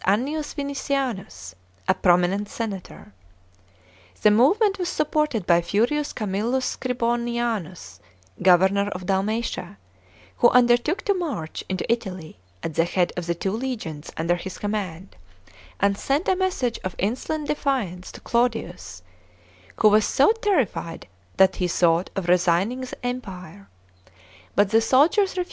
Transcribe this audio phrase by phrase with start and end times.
[0.03, 1.53] Annius Vinicianus,
[1.87, 3.13] a promi nent senator.
[4.23, 7.99] The movement was supported by Furius Camiilus Scribonianus,
[8.41, 9.77] governor of Dalmatia,
[10.37, 14.57] who undertook to march into Italy at the head of the two legions under his
[14.57, 15.17] command,
[15.79, 19.03] and sent a message of insolent defiance to Claudius,
[19.75, 21.07] who was so terrified
[21.37, 23.65] * See below, $
[25.15, 25.39] 16.